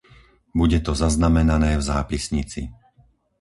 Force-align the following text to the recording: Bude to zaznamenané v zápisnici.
Bude 0.59 0.79
to 0.85 0.91
zaznamenané 1.03 1.71
v 1.77 1.81
zápisnici. 1.91 2.61